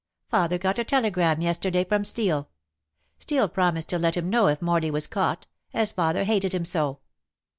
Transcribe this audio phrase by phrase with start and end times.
[0.31, 2.49] "Father got a telegram yesterday from Steel.
[3.19, 7.01] Steel promised to let him know if Morley was caught, as father hated him so.